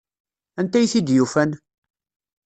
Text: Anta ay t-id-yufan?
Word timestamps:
Anta 0.59 0.77
ay 0.79 0.87
t-id-yufan? 0.91 1.51